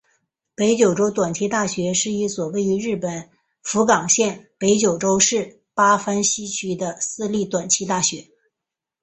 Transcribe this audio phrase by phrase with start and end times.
[0.55, 3.29] 北九州短期大学是一所位于日本
[3.61, 8.27] 福冈县北九州市八幡西区的私立短期大学。